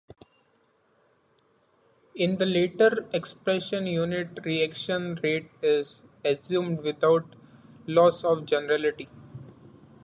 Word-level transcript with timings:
In 2.15 2.37
the 2.37 2.45
later 2.47 3.07
expression 3.13 3.85
unit 3.85 4.39
reaction 4.43 5.19
rate 5.21 5.51
is 5.61 6.01
assumed 6.25 6.79
without 6.81 7.35
loss 7.85 8.23
of 8.23 8.45
generality. 8.47 9.07